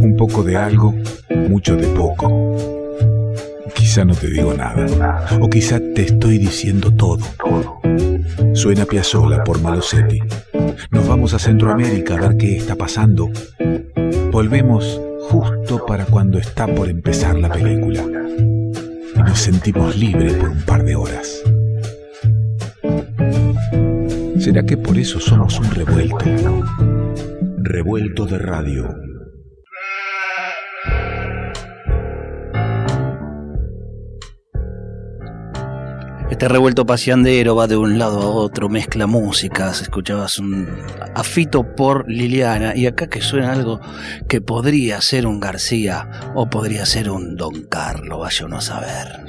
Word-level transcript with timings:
Un 0.00 0.16
poco 0.16 0.42
de 0.42 0.56
algo, 0.56 0.94
mucho 1.48 1.76
de 1.76 1.86
poco. 1.88 2.56
Quizá 3.74 4.04
no 4.04 4.14
te 4.14 4.28
digo 4.28 4.54
nada, 4.54 4.86
o 5.40 5.48
quizá 5.48 5.80
te 5.94 6.02
estoy 6.02 6.38
diciendo 6.38 6.92
todo. 6.92 7.24
Suena 8.54 8.84
Piazzola 8.84 9.44
por 9.44 9.60
Malosetti. 9.60 10.20
Nos 10.90 11.06
vamos 11.06 11.34
a 11.34 11.38
Centroamérica 11.38 12.14
a 12.14 12.20
ver 12.20 12.36
qué 12.36 12.56
está 12.56 12.76
pasando. 12.76 13.30
Volvemos 14.30 15.00
justo 15.30 15.84
para 15.86 16.04
cuando 16.06 16.38
está 16.38 16.66
por 16.66 16.88
empezar 16.88 17.36
la 17.38 17.50
película. 17.50 18.04
Y 19.16 19.18
nos 19.18 19.38
sentimos 19.38 19.96
libres 19.96 20.34
por 20.34 20.50
un 20.50 20.62
par 20.62 20.84
de 20.84 20.96
horas. 20.96 21.42
¿Será 24.38 24.62
que 24.62 24.76
por 24.76 24.96
eso 24.96 25.18
somos 25.18 25.58
un 25.58 25.70
revuelto? 25.70 26.24
Revuelto 27.58 28.26
de 28.26 28.38
radio. 28.38 29.07
Este 36.38 36.46
revuelto 36.46 36.86
paseandero 36.86 37.56
va 37.56 37.66
de 37.66 37.76
un 37.76 37.98
lado 37.98 38.22
a 38.22 38.26
otro, 38.28 38.68
mezcla 38.68 39.08
músicas, 39.08 39.82
escuchabas 39.82 40.38
un 40.38 40.68
afito 41.12 41.74
por 41.74 42.08
Liliana 42.08 42.76
y 42.76 42.86
acá 42.86 43.08
que 43.08 43.20
suena 43.20 43.52
algo 43.52 43.80
que 44.28 44.40
podría 44.40 45.00
ser 45.00 45.26
un 45.26 45.40
García 45.40 46.08
o 46.36 46.48
podría 46.48 46.86
ser 46.86 47.10
un 47.10 47.34
Don 47.34 47.64
Carlos, 47.64 48.20
vaya 48.20 48.46
uno 48.46 48.58
a 48.58 48.60
saber. 48.60 49.27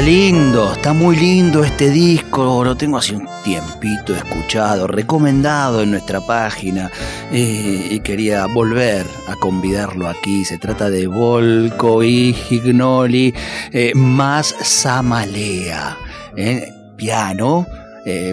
Lindo, 0.00 0.72
está 0.72 0.92
muy 0.92 1.16
lindo 1.16 1.64
este 1.64 1.90
disco, 1.90 2.62
lo 2.62 2.76
tengo 2.76 2.98
hace 2.98 3.16
un 3.16 3.26
tiempito 3.42 4.14
escuchado, 4.14 4.86
recomendado 4.86 5.82
en 5.82 5.90
nuestra 5.90 6.20
página 6.20 6.90
eh, 7.32 7.88
y 7.90 8.00
quería 8.00 8.46
volver 8.46 9.06
a 9.28 9.34
convidarlo 9.36 10.08
aquí. 10.08 10.44
Se 10.44 10.58
trata 10.58 10.90
de 10.90 11.06
Volco 11.06 12.02
y 12.02 12.32
Gignoli 12.32 13.34
eh, 13.72 13.92
más 13.94 14.54
Samalea, 14.60 15.96
eh, 16.36 16.72
piano, 16.96 17.66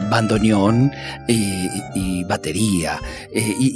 bandoneón 0.10 0.92
y, 1.28 2.24
batería. 2.24 3.00
y 3.34 3.76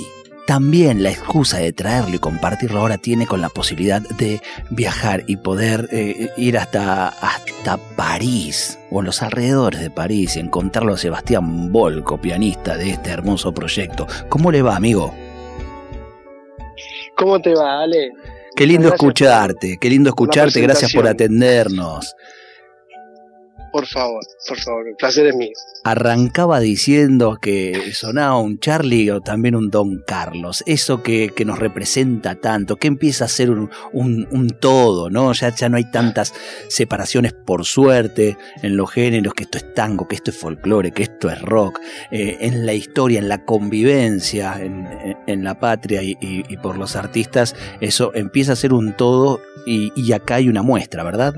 también 0.49 1.03
la 1.03 1.11
excusa 1.11 1.59
de 1.59 1.71
traerlo 1.73 2.15
y 2.15 2.17
compartirlo 2.17 2.79
ahora 2.79 2.97
tiene 2.97 3.27
con 3.27 3.39
la 3.39 3.49
posibilidad 3.49 4.01
de 4.01 4.41
viajar 4.71 5.23
y 5.27 5.37
poder 5.37 5.87
eh, 5.91 6.31
ir 6.37 6.57
hasta, 6.57 7.09
hasta 7.09 7.77
París 7.95 8.79
o 8.89 9.01
en 9.01 9.05
los 9.05 9.21
alrededores 9.21 9.79
de 9.79 9.91
París 9.91 10.37
y 10.37 10.39
encontrarlo 10.39 10.93
a 10.93 10.97
Sebastián 10.97 11.71
Volco, 11.71 12.19
pianista 12.19 12.77
de 12.77 12.89
este 12.89 13.11
hermoso 13.11 13.53
proyecto. 13.53 14.07
¿Cómo 14.27 14.51
le 14.51 14.63
va, 14.63 14.75
amigo? 14.75 15.13
¿Cómo 17.15 17.39
te 17.39 17.53
va, 17.53 17.83
Ale? 17.83 18.09
Qué 18.55 18.65
lindo 18.65 18.87
escucharte, 18.87 19.77
qué 19.79 19.87
lindo 19.87 20.09
escucharte, 20.09 20.61
gracias 20.61 20.91
por 20.91 21.07
atendernos. 21.07 22.15
Por 23.71 23.85
favor, 23.85 24.21
por 24.47 24.59
favor, 24.59 24.87
el 24.87 24.95
placer 24.95 25.27
es 25.27 25.35
mío. 25.35 25.51
Arrancaba 25.83 26.59
diciendo 26.59 27.37
que 27.41 27.91
sonaba 27.93 28.37
un 28.39 28.59
Charlie 28.59 29.11
o 29.11 29.21
también 29.21 29.55
un 29.55 29.69
Don 29.69 30.03
Carlos, 30.05 30.63
eso 30.65 31.03
que, 31.03 31.29
que 31.35 31.45
nos 31.45 31.59
representa 31.59 32.35
tanto, 32.35 32.77
que 32.77 32.87
empieza 32.87 33.25
a 33.25 33.27
ser 33.27 33.51
un, 33.51 33.69
un, 33.93 34.49
todo, 34.59 35.09
¿no? 35.09 35.31
Ya, 35.33 35.55
ya 35.55 35.69
no 35.69 35.77
hay 35.77 35.89
tantas 35.91 36.33
separaciones 36.67 37.33
por 37.33 37.65
suerte 37.65 38.37
en 38.61 38.75
los 38.75 38.91
géneros, 38.91 39.33
que 39.33 39.43
esto 39.43 39.57
es 39.57 39.73
tango, 39.73 40.07
que 40.07 40.15
esto 40.15 40.31
es 40.31 40.37
folclore, 40.37 40.91
que 40.91 41.03
esto 41.03 41.29
es 41.29 41.41
rock, 41.41 41.79
eh, 42.11 42.37
en 42.41 42.65
la 42.65 42.73
historia, 42.73 43.19
en 43.19 43.29
la 43.29 43.45
convivencia, 43.45 44.59
en, 44.59 44.87
en 45.27 45.43
la 45.43 45.59
patria 45.59 46.01
y, 46.03 46.17
y, 46.19 46.57
por 46.57 46.77
los 46.77 46.95
artistas, 46.95 47.55
eso 47.81 48.13
empieza 48.15 48.53
a 48.53 48.55
ser 48.55 48.73
un 48.73 48.95
todo 48.95 49.41
y, 49.65 49.91
y 49.95 50.11
acá 50.13 50.35
hay 50.35 50.49
una 50.49 50.63
muestra, 50.63 51.03
¿verdad? 51.03 51.33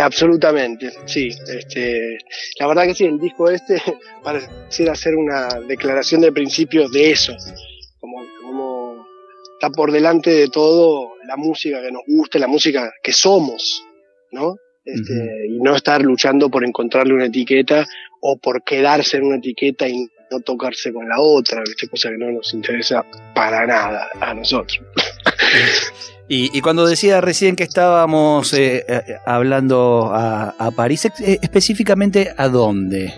Absolutamente, 0.00 0.92
sí. 1.04 1.28
Este, 1.28 2.18
la 2.58 2.66
verdad 2.66 2.84
que 2.84 2.94
sí, 2.94 3.04
el 3.04 3.18
disco 3.18 3.50
este 3.50 3.80
pareciera 4.22 4.94
ser 4.94 5.16
una 5.16 5.48
declaración 5.66 6.20
de 6.20 6.32
principios 6.32 6.90
de 6.92 7.10
eso, 7.10 7.36
como, 8.00 8.24
como 8.42 9.06
está 9.54 9.70
por 9.70 9.92
delante 9.92 10.30
de 10.30 10.48
todo 10.48 11.14
la 11.26 11.36
música 11.36 11.80
que 11.82 11.92
nos 11.92 12.02
gusta, 12.06 12.38
la 12.38 12.48
música 12.48 12.92
que 13.02 13.12
somos, 13.12 13.84
¿no? 14.32 14.56
Este, 14.84 15.48
Y 15.48 15.58
no 15.60 15.74
estar 15.74 16.00
luchando 16.02 16.48
por 16.48 16.64
encontrarle 16.64 17.12
una 17.12 17.26
etiqueta 17.26 17.84
o 18.20 18.38
por 18.38 18.62
quedarse 18.62 19.16
en 19.16 19.24
una 19.24 19.36
etiqueta 19.38 19.88
y 19.88 20.06
no 20.30 20.40
tocarse 20.40 20.92
con 20.92 21.08
la 21.08 21.20
otra, 21.20 21.62
cosa 21.90 22.10
que 22.10 22.18
no 22.18 22.30
nos 22.30 22.54
interesa 22.54 23.04
para 23.34 23.66
nada 23.66 24.08
a 24.20 24.34
nosotros. 24.34 24.80
Y, 26.28 26.60
cuando 26.60 26.86
decía 26.86 27.20
recién 27.20 27.54
que 27.54 27.62
estábamos 27.62 28.52
eh, 28.52 28.84
eh, 28.88 29.02
hablando 29.24 30.10
a, 30.12 30.70
París, 30.74 31.04
eh, 31.04 31.38
específicamente 31.40 32.34
a 32.36 32.48
dónde? 32.48 33.14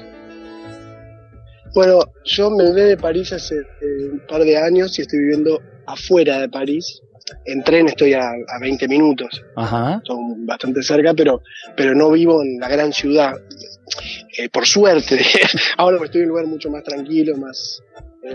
Bueno, 1.75 2.01
yo 2.25 2.51
me 2.51 2.65
mudé 2.65 2.85
de 2.85 2.97
París 2.99 3.33
hace 3.33 3.55
un 4.13 4.21
par 4.29 4.43
de 4.43 4.59
años 4.59 4.99
y 4.99 5.03
estoy 5.03 5.21
viviendo 5.21 5.63
afuera 5.87 6.41
de 6.41 6.51
París. 6.51 7.01
En 7.47 7.63
tren 7.63 7.89
estoy 7.89 8.13
a, 8.13 8.31
20 8.61 8.89
minutos, 8.89 9.43
Ajá. 9.57 10.03
son 10.05 10.47
bastante 10.47 10.83
cerca, 10.83 11.15
pero, 11.15 11.43
pero 11.77 11.95
no 11.95 12.11
vivo 12.11 12.43
en 12.43 12.59
la 12.59 12.69
gran 12.69 12.93
ciudad. 12.93 13.35
por 14.53 14.67
suerte, 14.67 15.19
ahora 15.79 15.99
estoy 16.05 16.23
en 16.23 16.27
un 16.27 16.31
lugar 16.31 16.47
mucho 16.47 16.71
más 16.71 16.85
tranquilo, 16.85 17.37
más, 17.37 17.83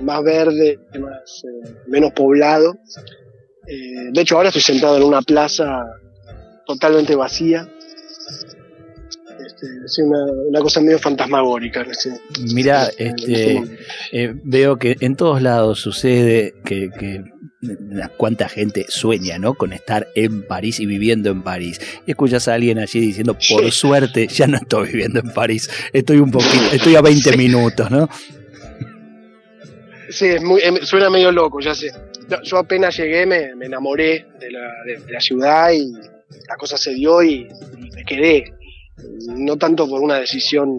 más 0.02 0.24
verde, 0.24 0.80
más, 1.00 1.44
menos 1.88 2.12
poblado 2.14 2.76
eh, 3.68 4.12
de 4.12 4.22
hecho, 4.22 4.36
ahora 4.36 4.50
estoy 4.50 4.62
sentado 4.62 4.98
en 4.98 5.04
una 5.04 5.22
plaza 5.22 5.86
totalmente 6.66 7.16
vacía. 7.16 7.68
Este, 9.46 9.68
es 9.86 10.00
una, 10.00 10.60
cosa 10.60 10.82
medio 10.82 11.00
fantasmagórica. 11.00 11.86
Mira, 12.54 12.90
este, 12.98 13.64
eh, 14.12 14.34
veo 14.44 14.78
que 14.78 14.98
en 15.00 15.16
todos 15.16 15.42
lados 15.42 15.80
sucede 15.80 16.54
que, 16.66 16.90
que 16.90 17.24
cuánta 18.18 18.50
gente 18.50 18.86
sueña, 18.90 19.40
¿no? 19.40 19.54
Con 19.54 19.72
estar 19.72 20.10
en 20.16 20.46
París 20.46 20.80
y 20.80 20.86
viviendo 20.86 21.30
en 21.30 21.44
París. 21.44 21.80
Y 22.06 22.12
escuchas 22.12 22.48
a 22.48 22.56
alguien 22.56 22.80
allí 22.80 23.00
diciendo, 23.00 23.38
por 23.50 23.72
suerte, 23.72 24.28
ya 24.28 24.48
no 24.48 24.58
estoy 24.58 24.88
viviendo 24.88 25.22
en 25.22 25.32
París, 25.32 25.70
estoy 25.94 26.18
un 26.18 26.32
poquito, 26.32 26.72
estoy 26.74 26.96
a 26.96 27.02
20 27.02 27.38
minutos, 27.38 27.90
¿no? 27.90 28.10
Sí, 30.10 30.28
em, 30.28 30.78
suena 30.84 31.10
medio 31.10 31.32
loco, 31.32 31.60
ya 31.60 31.74
sé 31.74 31.92
yo 32.44 32.58
apenas 32.58 32.98
llegué 32.98 33.26
me, 33.26 33.66
enamoré 33.66 34.26
de 34.40 34.52
la, 34.52 35.20
ciudad 35.20 35.72
y 35.72 35.92
la 36.48 36.56
cosa 36.58 36.78
se 36.78 36.94
dio 36.94 37.24
y, 37.24 37.48
me 37.96 38.04
quedé. 38.06 38.54
No 39.28 39.58
tanto 39.58 39.88
por 39.88 40.02
una 40.02 40.20
decisión 40.20 40.78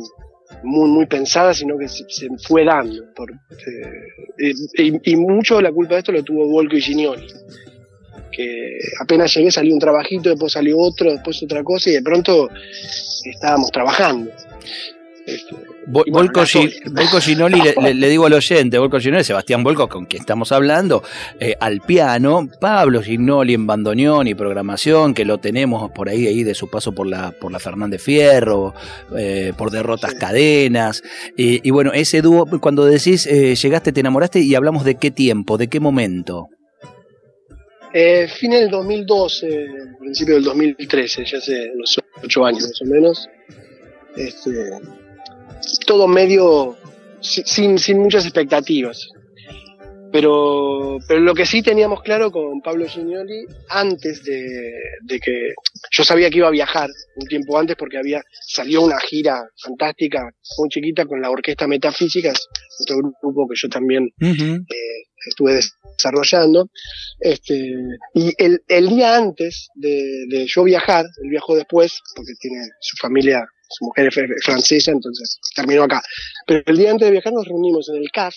muy, 0.63 0.89
muy 0.89 1.07
pensada, 1.07 1.53
sino 1.53 1.77
que 1.79 1.89
se, 1.89 2.29
fue 2.47 2.65
dando. 2.65 3.03
Eh, 4.39 4.53
y, 5.03 5.17
mucho 5.17 5.57
de 5.57 5.63
la 5.63 5.73
culpa 5.73 5.95
de 5.95 6.01
esto 6.01 6.13
lo 6.13 6.23
tuvo 6.23 6.49
Volco 6.49 6.77
y 6.77 6.81
Gignoli. 6.81 7.27
Que 8.31 8.79
apenas 9.01 9.35
llegué 9.35 9.51
salió 9.51 9.75
un 9.75 9.81
trabajito, 9.81 10.29
después 10.29 10.53
salió 10.53 10.79
otro, 10.79 11.13
después 11.13 11.43
otra 11.43 11.63
cosa 11.63 11.91
y 11.91 11.95
de 11.95 12.03
pronto 12.03 12.51
estábamos 13.25 13.71
trabajando. 13.71 14.31
Este, 15.27 15.55
Volco, 15.87 16.45
Ginoli, 17.21 17.61
le, 17.95 18.09
digo 18.09 18.27
al 18.27 18.35
oyente, 18.35 18.79
Volco 18.79 18.99
Ginoli, 18.99 19.25
Sebastián 19.25 19.63
Volco, 19.63 19.89
con 19.89 20.07
quien 20.07 20.21
estamos 20.21 20.53
hablando, 20.53 21.03
eh, 21.41 21.55
al 21.61 21.81
piano, 21.81 22.49
Pablo 22.61 23.03
Ginoli 23.03 23.55
en 23.55 23.67
bandoneón 23.67 24.27
y 24.27 24.35
programación, 24.35 25.15
que 25.15 25.25
lo 25.25 25.39
tenemos 25.39 25.91
por 25.93 26.09
ahí, 26.09 26.27
ahí 26.27 26.43
de 26.43 26.55
su 26.55 26.69
paso 26.69 26.93
por 26.93 27.07
la, 27.07 27.33
por 27.33 27.53
la 27.53 27.59
Fernández 27.59 28.03
Fierro, 28.03 28.75
eh, 29.17 29.53
por 29.57 29.71
Derrotas 29.71 30.15
Cadenas, 30.15 31.03
y 31.37 31.71
bueno, 31.71 31.93
ese 31.93 32.21
dúo, 32.23 32.47
cuando 32.61 32.85
decís, 32.85 33.27
eh, 33.27 33.55
llegaste, 33.55 33.93
te 33.93 34.01
enamoraste, 34.01 34.41
y 34.41 34.55
hablamos 34.55 34.85
de 34.85 34.97
qué 34.97 35.11
tiempo, 35.11 35.57
de 35.57 35.69
qué 35.69 35.81
momento. 35.81 36.49
Eh, 37.97 38.27
fin 38.27 38.51
del 38.51 38.71
2012, 38.71 39.69
principio 40.01 40.35
del 40.35 40.43
2013, 40.43 41.25
ya 41.25 41.39
hace 41.39 41.71
unos 41.77 41.97
ocho 42.25 42.45
años 42.45 42.65
más 42.65 42.83
o 42.83 42.85
menos. 42.87 43.29
Este, 44.17 44.51
todo 45.85 46.09
medio 46.09 46.77
sin, 47.21 47.79
sin 47.79 47.99
muchas 47.99 48.25
expectativas. 48.25 49.09
Pero, 50.15 50.99
pero 51.09 51.19
lo 51.19 51.35
que 51.35 51.45
sí 51.45 51.61
teníamos 51.61 52.01
claro 52.01 52.31
con 52.31 52.61
Pablo 52.61 52.87
Gignoli, 52.87 53.47
antes 53.69 54.23
de, 54.23 55.19
que 55.21 55.55
yo 55.91 56.05
sabía 56.05 56.31
que 56.31 56.39
iba 56.39 56.47
a 56.47 56.53
viajar 56.53 56.89
un 57.17 57.27
tiempo 57.27 57.59
antes 57.59 57.75
porque 57.75 57.99
había 57.99 58.23
salió 58.47 58.83
una 58.83 59.01
gira 59.01 59.43
fantástica, 59.61 60.31
muy 60.59 60.69
chiquita, 60.69 61.05
con 61.07 61.21
la 61.21 61.31
Orquesta 61.31 61.67
Metafísicas, 61.67 62.47
otro 62.83 62.99
grupo 63.21 63.49
que 63.49 63.57
yo 63.57 63.69
también 63.69 64.09
eh, 64.21 64.61
estuve 65.27 65.61
desarrollando. 65.97 66.71
Este, 67.19 67.73
y 68.15 68.33
el, 68.39 68.63
el 68.69 68.89
día 68.89 69.17
antes 69.17 69.67
de, 69.75 70.27
de, 70.29 70.47
yo 70.47 70.63
viajar, 70.63 71.07
él 71.25 71.31
viajó 71.31 71.57
después, 71.57 72.01
porque 72.15 72.35
tiene 72.39 72.63
su 72.81 72.97
familia, 72.99 73.45
su 73.69 73.85
mujer 73.87 74.09
es 74.09 74.45
francesa, 74.45 74.93
entonces 74.93 75.39
terminó 75.55 75.85
acá. 75.85 76.03
Pero 76.47 76.63
el 76.67 76.77
día 76.77 76.91
antes 76.91 77.07
de 77.07 77.13
viajar 77.13 77.33
nos 77.33 77.47
reunimos 77.47 77.89
en 77.89 77.97
el 77.97 78.11
CAF, 78.11 78.35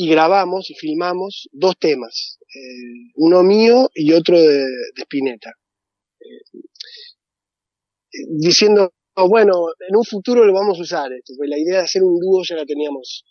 y 0.00 0.08
grabamos 0.08 0.70
y 0.70 0.74
filmamos 0.74 1.48
dos 1.52 1.76
temas, 1.78 2.38
eh, 2.54 3.12
uno 3.16 3.42
mío 3.42 3.90
y 3.94 4.14
otro 4.14 4.40
de, 4.40 4.64
Spinetta. 4.96 5.50
Eh, 6.20 6.62
diciendo, 8.38 8.94
bueno, 9.28 9.66
en 9.86 9.96
un 9.96 10.04
futuro 10.04 10.46
lo 10.46 10.54
vamos 10.54 10.78
a 10.78 10.82
usar 10.82 11.12
esto, 11.12 11.34
la 11.46 11.58
idea 11.58 11.80
de 11.80 11.84
hacer 11.84 12.02
un 12.02 12.18
dúo 12.18 12.42
ya 12.42 12.56
la 12.56 12.64
teníamos 12.64 13.24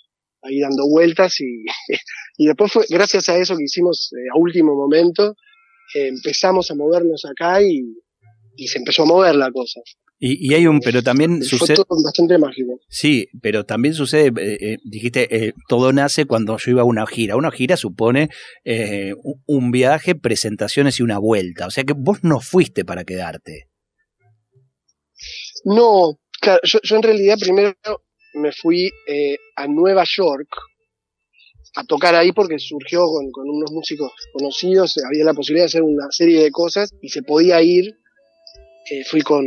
ahí 0.44 0.59
dando 0.59 0.88
vueltas 0.88 1.39
y, 1.41 1.65
y 2.38 2.45
después 2.45 2.71
fue 2.71 2.85
gracias 2.88 3.29
a 3.29 3.38
eso 3.39 3.57
que 3.57 3.63
hicimos 3.63 4.11
eh, 4.13 4.29
a 4.31 4.38
último 4.38 4.75
momento, 4.75 5.35
empezamos 5.95 6.69
a 6.69 6.75
movernos 6.75 7.25
acá 7.25 7.63
y, 7.63 7.95
y 8.56 8.67
se 8.67 8.77
empezó 8.77 9.03
a 9.03 9.07
mover 9.07 9.35
la 9.35 9.51
cosa. 9.51 9.81
Y, 10.21 10.54
hay 10.54 10.68
un, 10.68 10.81
pero 10.81 11.01
también 11.01 11.42
sucede. 11.44 11.77
Fue 11.77 11.86
todo 11.86 12.04
bastante 12.04 12.38
mágico. 12.38 12.81
Sí, 12.89 13.30
pero 13.42 13.66
también 13.66 13.94
sucede, 13.94 14.27
eh, 14.27 14.57
eh, 14.60 14.77
dijiste, 14.83 15.33
eh, 15.33 15.54
todo 15.69 15.94
nace 15.94 16.25
cuando 16.25 16.57
yo 16.57 16.71
iba 16.71 16.81
a 16.81 16.86
una 16.86 17.07
gira. 17.07 17.38
Una 17.38 17.51
gira 17.51 17.77
supone 17.77 18.30
un 19.45 19.71
viaje, 19.71 20.16
presentaciones 20.16 21.00
y 21.00 21.04
una 21.04 21.19
vuelta. 21.19 21.68
O 21.68 21.71
sea 21.71 21.86
que 21.86 21.94
vos 21.95 22.19
no 22.24 22.42
fuiste 22.42 22.83
para 22.83 23.06
quedarte. 23.06 23.69
No, 25.63 26.19
claro, 26.42 26.60
yo, 26.63 26.80
yo 26.83 26.98
en 26.98 27.04
realidad 27.04 27.38
primero 27.39 27.74
me 28.33 28.51
fui 28.51 28.92
a 29.56 29.68
Nueva 29.68 30.04
York 30.04 30.50
a 31.75 31.86
tocar 31.86 32.16
ahí 32.16 32.33
porque 32.33 32.60
surgió 32.60 33.06
con, 33.06 33.31
con 33.31 33.50
unos 33.50 33.71
músicos 33.71 34.12
conocidos, 34.33 34.95
había 35.07 35.24
la 35.24 35.33
posibilidad 35.33 35.63
de 35.63 35.68
hacer 35.68 35.83
una 35.83 36.07
serie 36.10 36.44
de 36.44 36.51
cosas 36.51 36.89
y 37.01 37.07
se 37.07 37.24
podía 37.24 37.62
ir 37.62 37.95
eh, 38.89 39.04
fui 39.06 39.21
con 39.21 39.45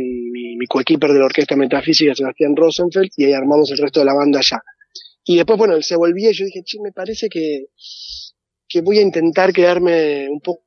mi, 0.55 0.65
coequiper 0.67 1.11
de 1.11 1.19
la 1.19 1.25
Orquesta 1.25 1.55
Metafísica, 1.55 2.15
Sebastián 2.15 2.55
Rosenfeld, 2.55 3.11
y 3.17 3.25
ahí 3.25 3.33
armamos 3.33 3.71
el 3.71 3.77
resto 3.77 3.99
de 3.99 4.05
la 4.05 4.13
banda 4.13 4.39
allá. 4.39 4.61
Y 5.25 5.37
después, 5.37 5.57
bueno, 5.57 5.75
él 5.75 5.83
se 5.83 5.95
volvía 5.95 6.31
y 6.31 6.33
yo 6.33 6.45
dije, 6.45 6.63
che, 6.63 6.79
me 6.81 6.91
parece 6.91 7.29
que, 7.29 7.67
que 8.67 8.81
voy 8.81 8.99
a 8.99 9.01
intentar 9.01 9.53
quedarme 9.53 10.27
un 10.29 10.41
poco, 10.41 10.63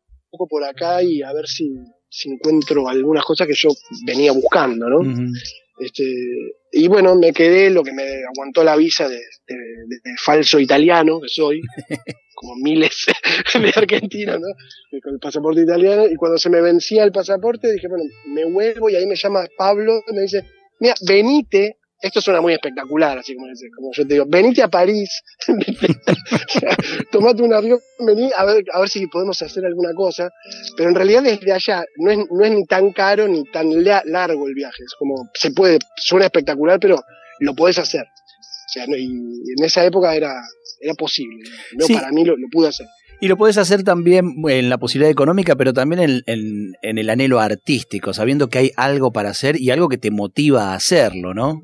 por 0.49 0.65
acá 0.65 1.03
y 1.03 1.23
a 1.23 1.33
ver 1.33 1.47
si, 1.47 1.75
si 2.11 2.31
encuentro 2.31 2.88
algunas 2.88 3.25
cosas 3.25 3.47
que 3.47 3.55
yo 3.55 3.71
venía 4.05 4.33
buscando, 4.33 4.87
¿no? 4.88 4.99
Este, 5.78 6.05
y 6.73 6.88
bueno, 6.88 7.14
me 7.17 7.32
quedé 7.32 7.70
lo 7.70 7.82
que 7.82 7.93
me 7.93 8.05
aguantó 8.34 8.64
la 8.64 8.76
visa 8.76 9.08
de, 9.08 9.20
falso 10.23 10.58
italiano 10.58 11.20
que 11.20 11.28
soy, 11.28 11.61
como 12.34 12.55
miles 12.56 13.06
de 13.55 13.73
argentinos, 13.75 14.40
¿no? 14.40 15.00
Con 15.02 15.14
el 15.14 15.20
pasaporte 15.20 15.62
italiano. 15.62 16.06
Y 16.06 16.17
cuando 16.17 16.38
se 16.38 16.50
me 16.50 16.61
vencía 16.61 17.05
el 17.05 17.12
pasaporte, 17.12 17.73
dije, 17.73 17.88
bueno, 17.88 18.05
me 18.26 18.44
vuelvo 18.50 18.88
y 18.88 18.96
ahí 18.96 19.06
me 19.06 19.17
llama 19.17 19.46
Pablo 19.56 20.02
y 20.08 20.14
me 20.14 20.23
dice, 20.23 20.44
mira, 20.81 20.94
venite 21.06 21.79
esto 22.00 22.20
suena 22.20 22.40
muy 22.40 22.52
espectacular, 22.52 23.19
así 23.19 23.34
como, 23.34 23.46
como 23.75 23.90
yo 23.93 24.06
te 24.06 24.14
digo, 24.14 24.26
venite 24.28 24.62
a 24.62 24.69
París, 24.69 25.22
tomate 27.10 27.43
un 27.43 27.54
avión, 27.54 27.78
vení 28.04 28.31
a 28.37 28.44
ver, 28.44 28.64
a 28.72 28.81
ver 28.81 28.88
si 28.88 29.06
podemos 29.06 29.40
hacer 29.40 29.64
alguna 29.64 29.94
cosa, 29.94 30.31
pero 30.76 30.90
en 30.90 30.94
realidad 30.94 31.22
desde 31.22 31.52
allá 31.52 31.84
no 31.96 32.10
es, 32.10 32.19
no 32.31 32.44
es 32.44 32.50
ni 32.50 32.66
tan 32.66 32.93
caro 32.93 33.26
ni 33.28 33.44
tan 33.44 33.70
largo 33.82 34.46
el 34.46 34.54
viaje, 34.54 34.82
es 34.84 34.94
como, 34.98 35.31
se 35.34 35.52
puede, 35.52 35.78
suena 35.96 36.26
espectacular, 36.26 36.78
pero 36.81 37.02
lo 37.40 37.54
podés 37.54 37.78
hacer. 37.78 38.02
O 38.02 38.69
sea, 38.69 38.84
y 38.88 39.04
en 39.06 39.64
esa 39.64 39.84
época 39.84 40.14
era, 40.14 40.34
era 40.81 40.94
posible, 40.94 41.48
¿no? 41.72 41.87
para 41.94 42.10
mí 42.12 42.25
lo, 42.25 42.37
lo 42.37 42.48
pude 42.50 42.69
hacer. 42.69 42.87
Y 43.19 43.28
lo 43.28 43.38
puedes 43.38 43.56
hacer 43.56 43.82
también 43.82 44.34
en 44.46 44.69
la 44.69 44.76
posibilidad 44.76 45.10
económica, 45.10 45.56
pero 45.56 45.72
también 45.72 46.02
en, 46.02 46.22
en, 46.26 46.75
en, 46.82 46.98
el 46.98 47.08
anhelo 47.08 47.40
artístico, 47.40 48.12
sabiendo 48.12 48.48
que 48.48 48.58
hay 48.58 48.72
algo 48.76 49.10
para 49.10 49.31
hacer 49.31 49.58
y 49.58 49.70
algo 49.70 49.88
que 49.88 49.96
te 49.96 50.10
motiva 50.10 50.72
a 50.72 50.75
hacerlo, 50.75 51.32
¿no? 51.32 51.62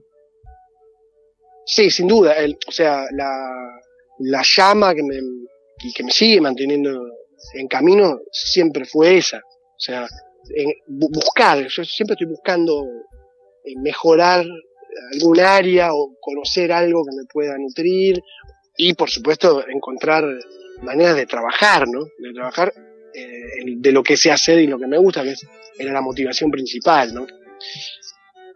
Sí, 1.65 1.91
sin 1.91 2.09
duda. 2.09 2.35
El, 2.35 2.57
o 2.67 2.73
sea, 2.73 3.05
la, 3.13 3.81
la 4.19 4.43
llama 4.45 4.95
que 4.95 5.03
me, 5.03 5.17
que 5.95 6.05
me 6.05 6.11
sigue 6.11 6.41
manteniendo 6.41 7.05
en 7.55 7.69
camino 7.69 8.21
siempre 8.31 8.85
fue 8.85 9.19
esa. 9.19 9.39
O 9.39 9.79
sea, 9.79 10.07
en, 10.55 10.73
buscar. 10.87 11.67
Yo 11.67 11.85
siempre 11.85 12.15
estoy 12.15 12.29
buscando 12.29 12.85
mejorar 13.77 14.45
algún 15.15 15.41
área 15.41 15.95
o 15.95 16.17
conocer 16.21 16.73
algo 16.73 17.05
que 17.05 17.17
me 17.17 17.25
pueda 17.33 17.57
nutrir 17.59 18.21
y, 18.77 18.95
por 18.95 19.11
supuesto, 19.11 19.67
encontrar 19.69 20.25
maneras 20.83 21.17
de 21.17 21.27
trabajar, 21.27 21.87
¿no? 21.89 22.05
De 22.19 22.33
trabajar 22.35 22.73
eh, 23.15 23.77
de 23.77 23.93
lo 23.93 24.03
que 24.03 24.17
sé 24.17 24.31
hacer 24.31 24.59
y 24.59 24.67
lo 24.67 24.79
que 24.79 24.87
me 24.87 24.99
gusta, 24.99 25.23
que 25.23 25.31
es, 25.31 25.47
era 25.79 25.93
la 25.93 26.01
motivación 26.01 26.51
principal, 26.51 27.15
¿no? 27.15 27.27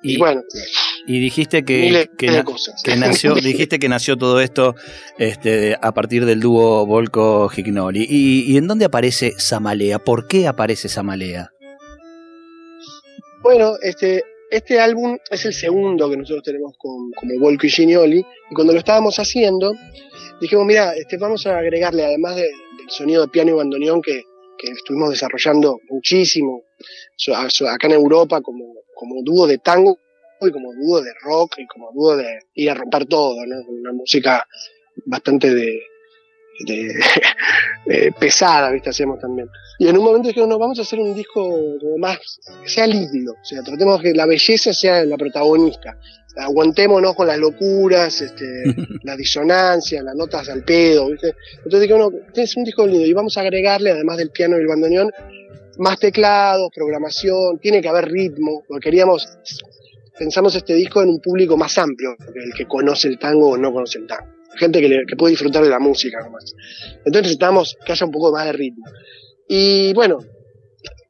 Y, 0.02 0.18
bueno. 0.18 0.42
Y 1.06 1.20
dijiste 1.20 1.64
que, 1.64 2.08
que, 2.18 2.96
nació, 2.96 3.34
dijiste 3.34 3.78
que 3.78 3.88
nació 3.88 4.16
todo 4.16 4.40
esto 4.40 4.74
este, 5.18 5.76
a 5.80 5.92
partir 5.92 6.24
del 6.24 6.40
dúo 6.40 6.84
Volco 6.84 7.48
Gignoli. 7.48 8.06
¿Y, 8.08 8.56
en 8.56 8.66
dónde 8.66 8.86
aparece 8.86 9.32
Samalea? 9.38 10.00
¿Por 10.00 10.26
qué 10.26 10.48
aparece 10.48 10.88
Samalea? 10.88 11.52
Bueno, 13.42 13.74
este, 13.82 14.24
este 14.50 14.80
álbum 14.80 15.16
es 15.30 15.44
el 15.46 15.52
segundo 15.52 16.10
que 16.10 16.16
nosotros 16.16 16.42
tenemos 16.42 16.72
con, 16.76 17.12
como 17.12 17.38
Volco 17.38 17.66
y 17.66 17.70
Gignoli. 17.70 18.24
Y 18.50 18.54
cuando 18.54 18.72
lo 18.72 18.80
estábamos 18.80 19.16
haciendo, 19.18 19.72
dijimos, 20.40 20.66
mira, 20.66 20.92
este, 20.96 21.18
vamos 21.18 21.46
a 21.46 21.58
agregarle, 21.58 22.04
además 22.04 22.34
del 22.34 22.50
sonido 22.88 23.22
de 23.22 23.28
piano 23.28 23.50
y 23.52 23.54
bandoneón 23.54 24.02
que, 24.02 24.22
que 24.58 24.72
estuvimos 24.72 25.10
desarrollando 25.10 25.78
muchísimo 25.88 26.62
acá 27.66 27.86
en 27.86 27.94
Europa 27.94 28.40
como, 28.40 28.74
como 28.94 29.22
dúo 29.22 29.46
de 29.46 29.58
tango 29.58 29.98
y 30.40 30.50
como 30.50 30.72
dúo 30.74 31.00
de 31.00 31.12
rock 31.22 31.58
y 31.58 31.66
como 31.66 31.90
dúo 31.92 32.16
de 32.16 32.40
ir 32.54 32.70
a 32.70 32.74
romper 32.74 33.06
todo, 33.06 33.36
¿no? 33.46 33.56
Una 33.68 33.92
música 33.92 34.46
bastante 35.06 35.54
de, 35.54 35.80
de, 36.64 38.12
pesada, 38.18 38.70
¿viste? 38.70 38.90
Hacemos 38.90 39.18
también. 39.18 39.48
Y 39.78 39.88
en 39.88 39.98
un 39.98 40.04
momento 40.04 40.28
dijimos, 40.28 40.48
no, 40.48 40.58
vamos 40.58 40.78
a 40.78 40.82
hacer 40.82 40.98
un 40.98 41.14
disco 41.14 41.48
más, 41.98 42.18
que 42.62 42.68
sea 42.68 42.86
líquido, 42.86 43.34
o 43.34 43.44
sea, 43.44 43.62
tratemos 43.62 44.00
que 44.00 44.12
la 44.12 44.26
belleza 44.26 44.72
sea 44.72 45.04
la 45.04 45.16
protagonista. 45.16 45.98
Aguantémonos 46.38 47.14
con 47.14 47.26
las 47.26 47.38
locuras, 47.38 48.20
este, 48.20 48.44
la 49.04 49.16
disonancia, 49.16 50.02
las 50.02 50.14
notas 50.14 50.48
al 50.48 50.64
pedo, 50.64 51.10
¿viste? 51.10 51.34
Entonces 51.56 51.80
dijimos, 51.80 52.12
no, 52.12 52.18
este 52.26 52.42
es 52.42 52.56
un 52.56 52.64
disco 52.64 52.86
lindo 52.86 53.06
y 53.06 53.12
vamos 53.12 53.36
a 53.38 53.40
agregarle, 53.40 53.90
además 53.90 54.18
del 54.18 54.30
piano 54.30 54.56
y 54.56 54.60
el 54.60 54.66
bandoneón, 54.66 55.10
más 55.78 55.98
teclados, 55.98 56.70
programación, 56.74 57.58
tiene 57.58 57.80
que 57.80 57.88
haber 57.88 58.10
ritmo, 58.10 58.64
porque 58.66 58.84
queríamos, 58.84 59.26
pensamos 60.18 60.54
este 60.54 60.74
disco 60.74 61.02
en 61.02 61.10
un 61.10 61.20
público 61.20 61.56
más 61.56 61.76
amplio, 61.78 62.16
el 62.34 62.52
que 62.54 62.66
conoce 62.66 63.08
el 63.08 63.18
tango 63.18 63.50
o 63.50 63.56
no 63.56 63.72
conoce 63.72 63.98
el 63.98 64.06
tango, 64.06 64.30
gente 64.56 64.80
que, 64.80 65.04
que 65.06 65.16
puede 65.16 65.32
disfrutar 65.32 65.62
de 65.62 65.70
la 65.70 65.78
música 65.78 66.20
nomás. 66.20 66.54
Entonces 66.98 67.22
necesitamos 67.22 67.76
que 67.84 67.92
haya 67.92 68.06
un 68.06 68.12
poco 68.12 68.32
más 68.32 68.46
de 68.46 68.52
ritmo. 68.52 68.84
Y 69.48 69.92
bueno, 69.94 70.18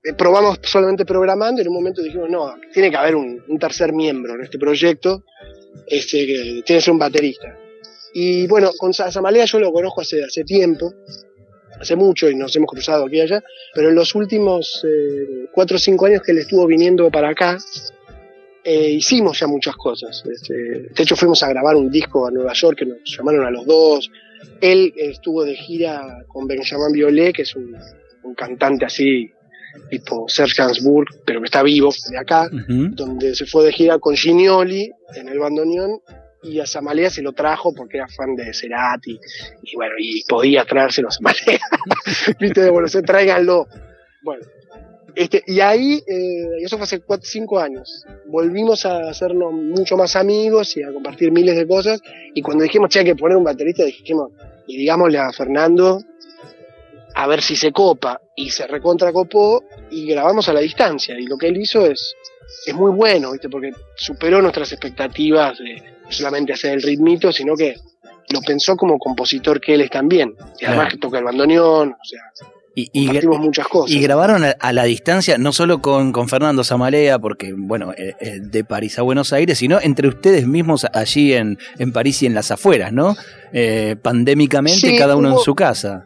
eh, 0.06 0.12
probamos 0.12 0.60
solamente 0.62 1.04
programando 1.04 1.60
y 1.60 1.62
en 1.62 1.68
un 1.68 1.74
momento 1.74 2.00
dijimos, 2.00 2.30
no, 2.30 2.54
tiene 2.72 2.90
que 2.90 2.96
haber 2.96 3.16
un, 3.16 3.58
tercer 3.58 3.92
miembro 3.92 4.34
en 4.34 4.42
este 4.42 4.58
proyecto, 4.58 5.24
este, 5.88 6.26
que 6.26 6.34
tiene 6.42 6.62
que 6.64 6.80
ser 6.80 6.92
un 6.92 6.98
baterista. 6.98 7.58
Y 8.14 8.46
bueno, 8.46 8.70
con 8.78 8.94
Samalea 8.94 9.46
yo 9.46 9.58
lo 9.58 9.72
conozco 9.72 10.02
hace, 10.02 10.22
hace 10.22 10.44
tiempo, 10.44 10.94
hace 11.80 11.96
mucho 11.96 12.30
y 12.30 12.36
nos 12.36 12.54
hemos 12.54 12.70
cruzado 12.70 13.06
aquí 13.06 13.16
y 13.16 13.20
allá, 13.22 13.42
pero 13.74 13.88
en 13.88 13.96
los 13.96 14.14
últimos 14.14 14.84
eh, 14.84 15.48
cuatro 15.52 15.76
o 15.76 15.80
cinco 15.80 16.06
años 16.06 16.22
que 16.22 16.32
él 16.32 16.38
estuvo 16.38 16.66
viniendo 16.66 17.10
para 17.10 17.30
acá, 17.30 17.58
eh, 18.68 18.90
hicimos 18.90 19.38
ya 19.38 19.46
muchas 19.46 19.76
cosas. 19.76 20.24
Este, 20.28 20.54
de 20.54 21.02
hecho, 21.02 21.14
fuimos 21.14 21.40
a 21.44 21.48
grabar 21.48 21.76
un 21.76 21.88
disco 21.88 22.26
a 22.26 22.32
Nueva 22.32 22.52
York 22.52 22.78
que 22.78 22.84
nos 22.84 22.98
llamaron 23.04 23.46
a 23.46 23.50
los 23.52 23.64
dos. 23.64 24.10
Él 24.60 24.92
estuvo 24.96 25.44
de 25.44 25.54
gira 25.54 26.24
con 26.26 26.48
Benjamin 26.48 26.90
Violet, 26.92 27.32
que 27.32 27.42
es 27.42 27.54
un, 27.54 27.76
cantante 28.36 28.84
así, 28.84 29.30
tipo 29.88 30.28
Serge 30.28 30.60
Gainsbourg, 30.60 31.06
pero 31.24 31.40
que 31.40 31.44
está 31.44 31.62
vivo 31.62 31.92
de 32.10 32.18
acá, 32.18 32.50
donde 32.50 33.36
se 33.36 33.46
fue 33.46 33.66
de 33.66 33.72
gira 33.72 34.00
con 34.00 34.16
Ginioli 34.16 34.90
en 35.14 35.28
el 35.28 35.38
bandoneón 35.38 36.00
y 36.42 36.58
a 36.58 36.66
Samalea 36.66 37.08
se 37.08 37.22
lo 37.22 37.32
trajo 37.32 37.72
porque 37.72 37.98
era 37.98 38.08
fan 38.08 38.34
de 38.34 38.52
Cerati 38.52 39.18
y 39.62 39.76
bueno, 39.76 39.94
y 39.98 40.24
podía 40.24 40.64
traérselo 40.64 41.06
a 41.06 41.12
Samalea. 41.12 41.60
Viste, 42.40 42.68
bueno, 42.70 42.88
se 42.88 43.02
tráiganlo. 43.02 43.68
Bueno, 44.22 44.44
este, 45.16 45.42
y 45.46 45.60
ahí, 45.60 45.94
eh, 46.06 46.62
eso 46.62 46.76
fue 46.76 46.84
hace 46.84 47.00
4, 47.00 47.26
5 47.26 47.58
años, 47.58 48.04
volvimos 48.26 48.84
a 48.84 49.08
hacernos 49.08 49.50
mucho 49.50 49.96
más 49.96 50.14
amigos 50.14 50.76
y 50.76 50.82
a 50.82 50.92
compartir 50.92 51.32
miles 51.32 51.56
de 51.56 51.66
cosas. 51.66 52.02
Y 52.34 52.42
cuando 52.42 52.64
dijimos, 52.64 52.90
che, 52.90 52.98
hay 52.98 53.06
que 53.06 53.16
poner 53.16 53.38
un 53.38 53.44
baterista, 53.44 53.82
dijimos, 53.82 54.32
y 54.66 54.76
digámosle 54.76 55.18
a 55.18 55.32
Fernando, 55.32 56.02
a 57.14 57.26
ver 57.26 57.40
si 57.40 57.56
se 57.56 57.72
copa. 57.72 58.20
Y 58.36 58.50
se 58.50 58.66
recontra 58.66 59.10
copó 59.10 59.64
y 59.90 60.06
grabamos 60.06 60.50
a 60.50 60.52
la 60.52 60.60
distancia. 60.60 61.18
Y 61.18 61.24
lo 61.24 61.38
que 61.38 61.48
él 61.48 61.56
hizo 61.56 61.86
es, 61.86 62.14
es 62.66 62.74
muy 62.74 62.92
bueno, 62.92 63.32
¿viste? 63.32 63.48
porque 63.48 63.72
superó 63.96 64.42
nuestras 64.42 64.70
expectativas 64.72 65.56
de 65.56 65.82
solamente 66.10 66.52
hacer 66.52 66.74
el 66.74 66.82
ritmito, 66.82 67.32
sino 67.32 67.56
que 67.56 67.74
lo 68.34 68.42
pensó 68.42 68.76
como 68.76 68.98
compositor 68.98 69.62
que 69.62 69.72
él 69.72 69.80
es 69.80 69.90
también. 69.90 70.34
Y 70.60 70.66
además 70.66 70.92
que 70.92 70.98
toca 70.98 71.18
el 71.18 71.24
bandoneón, 71.24 71.92
o 71.92 72.04
sea, 72.04 72.20
y, 72.78 73.26
muchas 73.38 73.68
cosas. 73.68 73.90
Y 73.90 74.00
grabaron 74.00 74.44
a, 74.44 74.72
la 74.72 74.84
distancia, 74.84 75.38
no 75.38 75.52
solo 75.54 75.80
con, 75.80 76.12
con 76.12 76.28
Fernando 76.28 76.62
Zamalea, 76.62 77.18
porque, 77.18 77.54
bueno, 77.56 77.92
eh, 77.96 78.14
eh, 78.20 78.38
de 78.40 78.64
París 78.64 78.98
a 78.98 79.02
Buenos 79.02 79.32
Aires, 79.32 79.56
sino 79.56 79.80
entre 79.80 80.08
ustedes 80.08 80.46
mismos 80.46 80.86
allí 80.92 81.32
en, 81.32 81.58
en 81.78 81.92
París 81.92 82.22
y 82.22 82.26
en 82.26 82.34
las 82.34 82.50
afueras, 82.50 82.92
¿no? 82.92 83.16
Eh, 83.54 83.96
pandémicamente, 84.00 84.94
cada 84.98 85.16
uno 85.16 85.30
en 85.30 85.38
su 85.38 85.54
casa. 85.54 86.04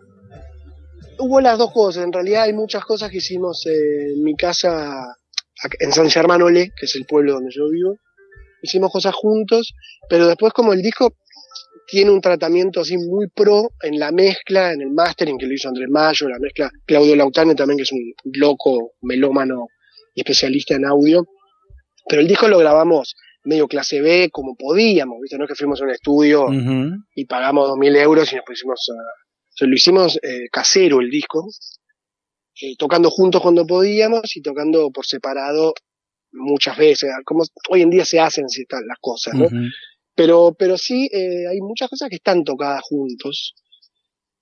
Hubo 1.19 1.41
las 1.41 1.59
dos 1.59 1.73
cosas, 1.73 2.05
en 2.05 2.13
realidad 2.13 2.45
hay 2.45 2.53
muchas 2.53 2.85
cosas 2.85 3.11
que 3.11 3.19
hicimos 3.19 3.67
en 3.67 4.23
mi 4.23 4.37
casa, 4.37 5.17
en 5.81 5.93
San 5.93 6.09
Germán 6.09 6.41
Olé, 6.41 6.71
que 6.79 6.87
es 6.87 6.95
el 6.95 7.05
pueblo 7.05 7.35
donde 7.35 7.51
yo 7.53 7.69
vivo. 7.69 7.97
Hicimos 8.63 8.93
cosas 8.93 9.15
juntos, 9.15 9.75
pero 10.09 10.29
después 10.29 10.53
como 10.53 10.73
el 10.73 10.83
disco 10.83 11.15
tiene 11.91 12.11
un 12.11 12.21
tratamiento 12.21 12.81
así 12.81 12.97
muy 12.97 13.27
pro 13.29 13.71
en 13.83 13.99
la 13.99 14.13
mezcla, 14.13 14.73
en 14.73 14.83
el 14.83 14.91
mastering 14.91 15.37
que 15.37 15.47
lo 15.47 15.55
hizo 15.55 15.69
Andrés 15.69 15.89
Mayo, 15.91 16.29
la 16.29 16.39
mezcla 16.39 16.71
Claudio 16.87 17.17
Lautane 17.17 17.55
también, 17.55 17.79
que 17.79 17.83
es 17.83 17.93
un 17.93 18.15
loco 18.35 18.93
melómano 19.03 19.67
y 20.15 20.21
especialista 20.21 20.75
en 20.77 20.85
audio. 20.85 21.27
Pero 22.09 22.23
el 22.23 22.29
disco 22.29 22.49
lo 22.49 22.59
grabamos 22.59 23.15
medio 23.45 23.67
clase 23.67 24.01
B, 24.01 24.29
como 24.31 24.55
podíamos, 24.57 25.19
¿viste? 25.21 25.37
No 25.37 25.45
es 25.45 25.49
que 25.49 25.55
fuimos 25.55 25.81
a 25.81 25.85
un 25.85 25.91
estudio 25.91 26.47
y 27.15 27.25
pagamos 27.25 27.69
dos 27.69 27.79
mil 27.79 27.95
euros 27.97 28.33
y 28.33 28.37
nos 28.37 28.45
pusimos 28.45 28.89
a... 28.91 29.67
lo 29.67 29.75
hicimos 29.75 30.19
eh, 30.23 30.49
casero 30.51 31.01
el 31.01 31.11
disco, 31.11 31.49
eh, 32.61 32.77
tocando 32.79 33.11
juntos 33.11 33.41
cuando 33.41 33.67
podíamos 33.67 34.37
y 34.37 34.43
tocando 34.43 34.91
por 34.91 35.07
separado 35.07 35.75
muchas 36.33 36.77
veces, 36.77 37.11
como 37.25 37.43
hoy 37.71 37.83
en 37.83 37.91
día 37.91 38.05
se 38.05 38.21
hacen 38.21 38.45
las 38.45 38.99
cosas, 39.01 39.35
¿no? 39.35 39.49
Pero, 40.15 40.55
pero 40.59 40.77
sí, 40.77 41.09
eh, 41.13 41.47
hay 41.49 41.61
muchas 41.61 41.89
cosas 41.89 42.09
que 42.09 42.17
están 42.17 42.45
tocadas 42.45 42.83
juntos. 42.83 43.55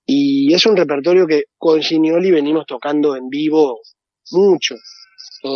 Y 0.05 0.53
es 0.53 0.65
un 0.65 0.75
repertorio 0.75 1.27
que 1.27 1.43
con 1.57 1.81
Ginioli 1.81 2.31
venimos 2.31 2.65
tocando 2.65 3.15
en 3.15 3.29
vivo 3.29 3.79
mucho. 4.31 4.75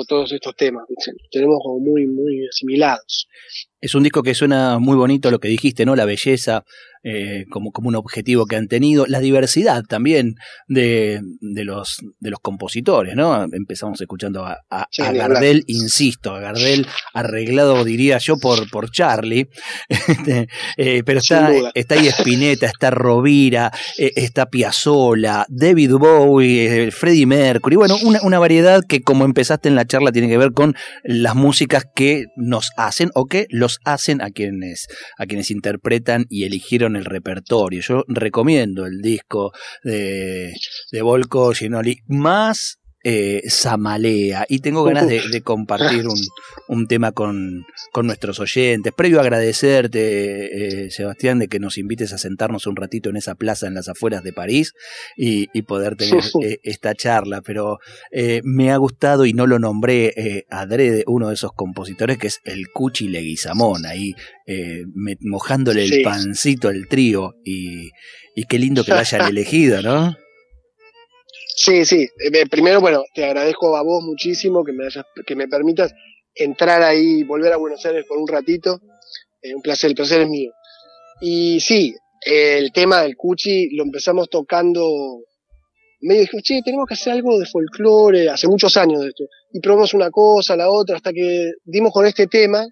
todos 0.08 0.32
estos 0.32 0.55
temas, 0.55 0.86
tenemos 1.32 1.58
como 1.63 1.79
muy, 1.79 2.05
muy 2.05 2.48
asimilados. 2.48 3.27
Es 3.84 3.96
un 3.96 4.04
disco 4.04 4.24
que 4.24 4.34
suena 4.34 4.80
muy 4.80 4.96
bonito 4.96 5.30
lo 5.30 5.40
que 5.40 5.50
dijiste, 5.50 5.86
¿no? 5.86 5.98
La 5.98 6.06
belleza, 6.06 6.63
eh, 7.04 7.44
como, 7.50 7.74
como 7.74 7.90
un 7.90 7.98
objetivo 7.98 8.46
que 8.46 8.56
han 8.56 8.70
tenido, 8.70 9.06
la 9.06 9.20
diversidad 9.20 9.84
también 9.84 10.36
de, 10.70 11.20
de, 11.42 11.66
los, 11.66 11.98
de 12.22 12.30
los 12.30 12.40
compositores, 12.40 13.13
¿no? 13.13 13.44
Empezamos 13.44 14.00
escuchando 14.00 14.46
a, 14.46 14.62
a, 14.70 14.88
Gardel, 15.12 15.66
insisto, 15.68 16.34
a 16.34 16.40
Gardel 16.40 16.88
arreglado, 17.13 17.84
diría 17.84 18.20
yo, 18.20 18.38
por, 18.38 18.70
por 18.70 18.90
Charlie, 18.90 19.50
este, 19.90 20.48
eh, 20.78 21.04
pero 21.06 21.20
está, 21.20 21.52
está 21.74 21.96
ahí 21.96 22.08
Spinetta, 22.08 22.68
está 22.68 22.90
Rovira, 22.90 23.70
eh, 23.98 24.13
está 24.16 24.46
Piazzolla, 24.46 25.46
David 25.50 25.96
Bowie, 25.96 26.90
Freddie 26.92 27.25
Mercury, 27.25 27.75
bueno, 27.75 27.98
una, 28.02 28.22
una 28.22 28.40
variedad 28.40 28.82
que 28.88 29.02
como 29.02 29.25
empezaste 29.25 29.68
en 29.68 29.75
la 29.75 29.86
charla 29.86 30.13
tiene 30.13 30.30
que 30.30 30.38
ver 30.38 30.54
con 30.54 30.74
las 31.04 31.36
músicas 31.36 31.84
que 31.94 32.28
nos 32.38 32.72
hacen 32.78 33.12
o 33.13 33.25
que 33.25 33.46
los 33.50 33.73
hacen 33.86 34.22
a 34.22 34.32
quienes, 34.32 34.88
a 35.18 35.25
quienes 35.25 35.51
interpretan 35.51 36.25
y 36.30 36.46
eligieron 36.46 36.96
el 36.96 37.06
repertorio. 37.06 37.82
Yo 37.82 38.03
recomiendo 38.08 38.86
el 38.86 39.01
disco 39.01 39.51
de, 39.84 40.53
de 40.92 41.01
Volko 41.01 41.53
Ginoli, 41.53 42.00
más 42.08 42.80
eh, 43.05 43.41
Samalea 43.50 44.45
y 44.48 44.60
tengo 44.60 44.86
ganas 44.86 45.07
de, 45.07 45.41
compartir 45.41 46.05
un, 46.69 46.88
tema 46.88 47.12
con, 47.12 47.65
nuestros 48.01 48.39
oyentes. 48.39 48.93
Previo 48.93 49.19
a 49.19 49.24
agradecerte, 49.24 50.86
eh, 50.86 50.91
Sebastián, 50.91 51.39
de 51.39 51.50
que 51.50 51.60
nos 51.60 51.77
invites 51.77 52.13
a 52.13 52.17
sentarnos 52.17 52.65
un 52.65 52.77
ratito 52.77 53.10
en 53.10 53.17
esa 53.17 53.36
plaza 53.36 53.67
en 53.67 53.74
las 53.74 53.89
afueras 53.89 54.24
de 54.24 54.31
París 54.31 54.74
y, 55.17 55.48
poder 55.63 55.95
tener 55.95 56.24
eh, 56.43 56.60
esta 56.63 56.93
charla, 56.93 57.41
pero 57.41 57.79
me 58.43 58.72
ha 58.72 58.77
gustado 58.77 59.25
y 59.25 59.33
no 59.33 59.48
lo 59.48 59.60
nombré 59.60 60.45
adrede 60.50 61.03
uno 61.07 61.29
de 61.29 61.36
esos 61.36 61.53
compositores 61.53 62.17
que 62.17 62.27
es 62.27 62.41
el 62.43 62.69
Cuchi 62.69 63.07
Leguizamón, 63.07 63.86
ahí 63.86 64.13
mojándole 65.22 65.86
el 65.86 66.03
pancito 66.03 66.67
al 66.67 66.88
trío 66.88 67.36
y, 67.43 67.91
y 68.36 68.43
qué 68.45 68.60
lindo 68.60 68.83
que 68.83 68.91
lo 68.91 68.98
hayan 68.98 69.22
elegido, 69.29 69.81
¿no? 69.81 70.15
Sí, 71.55 71.86
sí. 71.86 72.07
Eh, 72.19 72.45
primero, 72.50 72.81
bueno, 72.81 73.03
te 73.13 73.25
agradezco 73.25 73.75
a 73.75 73.83
vos 73.83 74.03
muchísimo 74.03 74.63
que 74.63 74.74
me, 74.74 74.88
que 75.25 75.36
me 75.36 75.48
permitas 75.48 75.93
entrar 76.36 76.81
ahí, 76.81 77.24
volver 77.24 77.53
a 77.53 77.57
Buenos 77.57 77.86
Aires 77.86 78.05
por 78.07 78.17
un 78.17 78.27
ratito. 78.27 78.81
Eh, 79.41 79.53
un 79.53 79.62
placer, 79.62 79.89
el 79.89 79.95
placer 79.95 80.22
es 80.22 80.29
mío. 80.29 80.51
Y 81.22 81.60
sí, 81.60 81.95
el 82.22 82.72
tema 82.72 83.01
del 83.01 83.15
Cuchi 83.15 83.75
lo 83.75 83.83
empezamos 83.83 84.29
tocando. 84.29 84.83
Medio 86.01 86.22
dije, 86.22 86.41
che, 86.41 86.62
tenemos 86.63 86.86
que 86.88 86.95
hacer 86.95 87.13
algo 87.13 87.39
de 87.39 87.45
folclore, 87.45 88.29
hace 88.29 88.48
muchos 88.48 88.75
años 88.77 89.01
de 89.01 89.10
esto. 89.10 89.24
Y 89.51 89.60
probamos 89.60 89.93
una 89.93 90.10
cosa, 90.10 90.55
la 90.55 90.69
otra, 90.69 90.98
hasta 90.98 91.13
que 91.13 91.51
dimos 91.63 91.93
con 91.93 92.05
este 92.05 92.27
tema, 92.27 92.65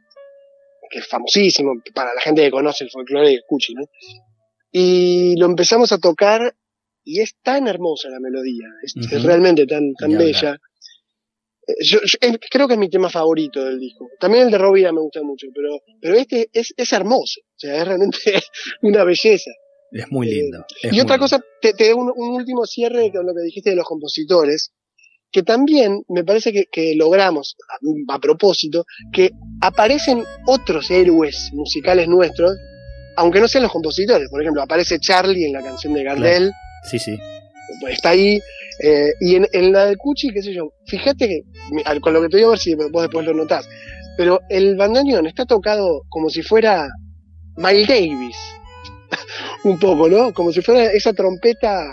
que 0.89 0.99
es 0.99 1.07
famosísimo 1.07 1.73
para 1.93 2.13
la 2.13 2.21
gente 2.21 2.41
que 2.41 2.51
conoce 2.51 2.83
el 2.83 2.89
folclore 2.89 3.31
y 3.31 3.35
el 3.35 3.43
Cuchi, 3.47 3.73
¿no? 3.73 3.83
Y 4.71 5.35
lo 5.37 5.45
empezamos 5.45 5.91
a 5.91 5.97
tocar 5.97 6.53
y 7.03 7.21
es 7.21 7.35
tan 7.41 7.67
hermosa 7.67 8.09
la 8.09 8.19
melodía, 8.19 8.67
es, 8.83 9.23
realmente 9.23 9.65
tan, 9.65 9.93
tan 9.93 10.17
bella. 10.17 10.57
Eh, 11.67 11.73
yo, 11.83 11.99
creo 12.49 12.67
que 12.67 12.73
es 12.73 12.79
mi 12.79 12.89
tema 12.89 13.09
favorito 13.09 13.63
del 13.63 13.79
disco. 13.79 14.09
También 14.19 14.45
el 14.45 14.51
de 14.51 14.57
Rovira 14.57 14.91
me 14.91 15.01
gusta 15.01 15.21
mucho, 15.23 15.47
pero, 15.53 15.79
pero 15.99 16.15
este 16.15 16.49
es, 16.53 16.73
es 16.75 16.93
hermoso, 16.93 17.41
o 17.41 17.59
sea, 17.59 17.81
es 17.81 17.87
realmente 17.87 18.17
una 18.81 19.03
belleza. 19.03 19.51
Es 19.91 20.09
muy 20.09 20.27
eh, 20.29 20.35
lindo. 20.35 20.65
y 20.83 20.99
otra 20.99 21.17
cosa, 21.17 21.43
te, 21.61 21.73
te 21.73 21.93
un, 21.93 22.11
último 22.15 22.65
cierre 22.65 23.11
con 23.11 23.25
lo 23.25 23.33
que 23.33 23.43
dijiste 23.43 23.71
de 23.71 23.75
los 23.75 23.85
compositores, 23.85 24.71
que 25.31 25.43
también 25.43 26.03
me 26.09 26.23
parece 26.23 26.51
que, 26.51 26.65
que 26.71 26.93
logramos, 26.95 27.55
a, 28.09 28.19
propósito, 28.19 28.85
que 29.13 29.31
aparecen 29.61 30.23
otros 30.45 30.91
héroes 30.91 31.49
musicales 31.53 32.07
nuestros, 32.07 32.53
aunque 33.17 33.39
no 33.39 33.47
sean 33.47 33.63
los 33.63 33.71
compositores. 33.71 34.29
Por 34.29 34.41
ejemplo, 34.41 34.61
aparece 34.61 34.99
Charlie 34.99 35.45
en 35.45 35.53
la 35.53 35.61
canción 35.61 35.93
de 35.93 36.03
Gardel. 36.03 36.51
Sí, 36.83 36.99
sí. 36.99 37.17
Está 37.89 38.09
ahí. 38.09 38.39
Eh, 38.83 39.13
y 39.19 39.35
en, 39.35 39.71
la 39.71 39.85
del 39.85 39.97
Cuchi, 39.97 40.29
qué 40.29 40.41
sé 40.41 40.53
yo, 40.53 40.73
fíjate 40.87 41.27
que, 41.27 41.99
con 41.99 42.13
lo 42.13 42.21
que 42.21 42.29
te 42.29 42.37
voy 42.37 42.45
a 42.45 42.49
ver 42.49 42.57
si 42.57 42.73
vos 42.73 43.01
después 43.03 43.25
lo 43.25 43.33
notás, 43.33 43.69
pero 44.17 44.39
el 44.49 44.75
bandoneón 44.75 45.27
está 45.27 45.45
tocado 45.45 46.03
como 46.09 46.29
si 46.29 46.41
fuera 46.41 46.87
Miles 47.57 47.87
Davis, 47.87 48.37
un 49.65 49.77
poco, 49.77 50.09
¿no? 50.09 50.33
Como 50.33 50.51
si 50.51 50.61
fuera 50.61 50.85
esa 50.85 51.13
trompeta 51.13 51.85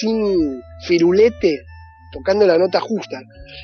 sin 0.00 0.62
firulete 0.86 1.66
tocando 2.12 2.46
la 2.46 2.58
nota 2.58 2.78
justa. 2.80 3.22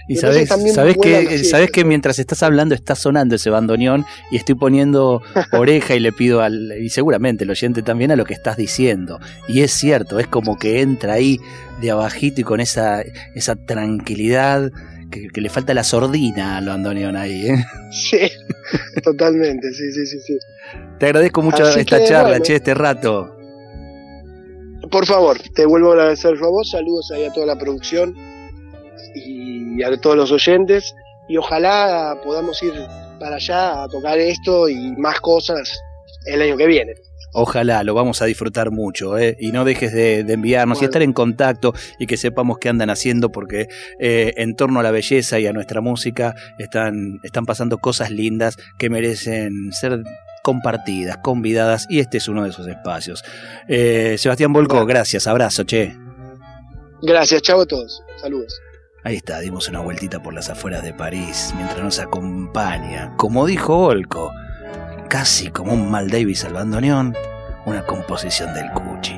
Y, 0.09 0.17
sabes, 0.17 0.49
sabes 0.49 0.97
que, 0.97 1.45
sabes 1.45 1.71
que 1.71 1.85
mientras 1.85 2.19
estás 2.19 2.43
hablando 2.43 2.75
está 2.75 2.97
sonando 2.97 3.37
ese 3.37 3.51
bandoneón 3.51 4.05
y 4.31 4.37
estoy 4.37 4.57
poniendo 4.57 5.23
oreja 5.53 5.95
y 5.95 6.01
le 6.01 6.13
pido 6.13 6.41
al, 6.41 6.73
y 6.81 6.89
seguramente 6.89 7.45
el 7.45 7.51
oyente 7.51 7.83
también 7.83 8.11
a 8.11 8.17
lo 8.17 8.25
que 8.25 8.35
estás 8.35 8.57
diciendo. 8.57 9.21
Y 9.47 9.61
es 9.61 9.73
cierto, 9.73 10.19
es 10.19 10.27
como 10.27 10.59
que 10.59 10.81
entra 10.81 11.13
ahí 11.13 11.39
de 11.81 11.91
abajito 11.91 12.41
y 12.41 12.45
con 12.45 12.61
esa, 12.61 13.03
esa 13.35 13.55
tranquilidad 13.55 14.73
que, 15.11 15.41
le 15.41 15.51
falta 15.51 15.75
la 15.75 15.85
sordina 15.85 16.57
al 16.57 16.67
bandoneón 16.67 17.17
ahí. 17.17 17.49
¿eh? 17.49 17.65
Sí, 17.93 18.19
totalmente, 19.05 19.73
sí, 19.73 19.93
sí, 19.93 20.07
sí, 20.07 20.21
sí. 20.21 20.39
Te 20.99 21.07
agradezco 21.07 21.43
mucho 21.43 21.69
esta 21.69 22.03
charla, 22.03 22.41
che, 22.41 22.57
este 22.57 22.75
rato. 22.75 23.35
Por 24.91 25.05
favor, 25.05 25.39
te 25.55 25.67
vuelvo 25.67 25.91
a 25.91 25.93
agradecer 25.93 26.35
a 26.43 26.49
vos, 26.49 26.71
saludos 26.71 27.11
ahí 27.15 27.25
a 27.25 27.33
toda 27.33 27.45
la 27.45 27.59
producción 27.59 28.15
y 29.27 29.83
a 29.83 30.01
todos 30.01 30.17
los 30.17 30.33
oyentes 30.33 30.95
y 31.29 31.37
ojalá 31.37 32.19
podamos 32.25 32.63
ir 32.63 32.73
para 33.21 33.37
allá 33.37 33.85
a 33.85 33.89
tocar 33.89 34.19
esto 34.19 34.69
y 34.69 34.97
más 34.97 35.21
cosas 35.21 35.79
el 36.27 36.43
año 36.43 36.57
que 36.57 36.67
viene. 36.67 36.95
Ojalá, 37.35 37.85
lo 37.85 37.93
vamos 37.95 38.23
a 38.23 38.25
disfrutar 38.25 38.71
mucho, 38.71 39.19
¿eh? 39.19 39.37
y 39.39 39.53
no 39.53 39.67
dejes 39.67 39.93
de, 39.93 40.21
enviarnos 40.21 40.81
y 40.81 40.87
estar 40.87 41.03
en 41.03 41.13
contacto 41.13 41.75
y 41.99 42.07
que 42.07 42.17
sepamos 42.17 42.57
qué 42.59 42.71
andan 42.71 42.89
haciendo 42.89 43.31
porque 43.31 43.69
eh, 44.01 44.33
en 44.39 44.57
torno 44.57 44.81
a 44.81 44.83
la 44.83 44.91
belleza 44.91 45.39
y 45.39 45.47
a 45.47 45.53
nuestra 45.53 45.83
música 45.83 46.35
están, 46.59 47.21
están 47.23 47.45
pasando 47.45 47.79
cosas 47.79 48.11
lindas 48.11 48.57
que 48.79 48.89
merecen 48.89 49.73
ser 49.73 50.03
compartidas, 50.43 51.19
convidadas, 51.19 51.87
y 51.91 51.99
este 51.99 52.17
es 52.17 52.29
uno 52.29 52.45
de 52.45 52.49
esos 52.49 52.67
espacios. 52.67 53.23
Eh, 53.69 54.17
Sebastián 54.17 54.55
Volco, 54.55 54.87
gracias, 54.87 55.27
abrazo, 55.27 55.65
che. 55.65 55.95
Gracias, 57.03 57.43
chao 57.43 57.61
a 57.61 57.67
todos. 57.67 58.03
Saludos. 58.17 58.59
Ahí 59.05 59.17
está, 59.17 59.39
dimos 59.39 59.69
una 59.69 59.81
vueltita 59.81 60.21
por 60.21 60.35
las 60.35 60.51
afueras 60.51 60.83
de 60.83 60.93
París 60.93 61.53
mientras 61.57 61.83
nos 61.83 61.99
acompaña, 62.01 63.15
como 63.17 63.47
dijo 63.47 63.77
Volco, 63.77 64.33
casi 65.09 65.51
como 65.51 65.73
un 65.73 65.89
Mal 65.91 66.11
Davis 66.11 66.45
al 66.45 66.55
bandoneón, 66.55 67.17
una 67.65 67.83
composición 67.87 68.53
del 68.55 68.71
Cuchi. 68.73 69.18